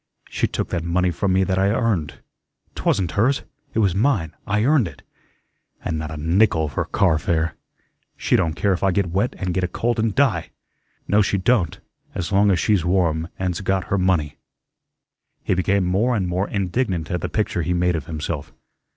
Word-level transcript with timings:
She 0.31 0.47
took 0.47 0.69
that 0.69 0.83
money 0.83 1.11
from 1.11 1.31
me 1.31 1.43
that 1.43 1.59
I 1.59 1.67
earned. 1.69 2.21
'Twasn't 2.73 3.11
hers; 3.11 3.43
it 3.75 3.77
was 3.77 3.93
mine, 3.93 4.33
I 4.47 4.63
earned 4.63 4.87
it 4.87 5.03
and 5.85 5.99
not 5.99 6.09
a 6.09 6.17
nickel 6.17 6.67
for 6.69 6.85
car 6.85 7.19
fare. 7.19 7.53
She 8.17 8.35
don't 8.35 8.55
care 8.55 8.73
if 8.73 8.81
I 8.81 8.89
get 8.91 9.11
wet 9.11 9.35
and 9.37 9.53
get 9.53 9.63
a 9.63 9.67
cold 9.67 9.99
and 9.99 10.15
DIE. 10.15 10.49
No, 11.07 11.21
she 11.21 11.37
don't, 11.37 11.79
as 12.15 12.31
long 12.31 12.49
as 12.49 12.59
she's 12.59 12.83
warm 12.83 13.27
and's 13.37 13.61
got 13.61 13.89
her 13.93 13.97
money." 13.99 14.37
He 15.43 15.53
became 15.53 15.85
more 15.85 16.15
and 16.15 16.27
more 16.27 16.49
indignant 16.49 17.11
at 17.11 17.21
the 17.21 17.29
picture 17.29 17.61
he 17.61 17.73
made 17.75 17.95
of 17.95 18.07
himself. 18.07 18.51